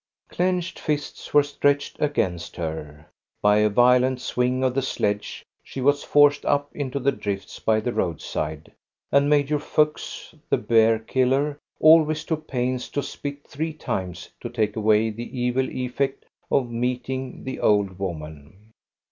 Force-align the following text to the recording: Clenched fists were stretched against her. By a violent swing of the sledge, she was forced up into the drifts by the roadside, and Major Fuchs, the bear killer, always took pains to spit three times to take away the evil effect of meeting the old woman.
Clenched 0.29 0.79
fists 0.79 1.31
were 1.31 1.43
stretched 1.43 1.97
against 2.01 2.55
her. 2.55 3.05
By 3.39 3.57
a 3.57 3.69
violent 3.69 4.19
swing 4.19 4.63
of 4.63 4.73
the 4.73 4.81
sledge, 4.81 5.45
she 5.61 5.79
was 5.79 6.01
forced 6.01 6.43
up 6.43 6.75
into 6.75 6.99
the 6.99 7.11
drifts 7.11 7.59
by 7.59 7.81
the 7.81 7.93
roadside, 7.93 8.71
and 9.11 9.29
Major 9.29 9.59
Fuchs, 9.59 10.33
the 10.49 10.57
bear 10.57 10.97
killer, 10.97 11.59
always 11.79 12.23
took 12.23 12.47
pains 12.47 12.89
to 12.89 13.03
spit 13.03 13.45
three 13.45 13.73
times 13.73 14.29
to 14.39 14.49
take 14.49 14.75
away 14.75 15.11
the 15.11 15.39
evil 15.39 15.69
effect 15.69 16.25
of 16.49 16.71
meeting 16.71 17.43
the 17.43 17.59
old 17.59 17.99
woman. 17.99 18.73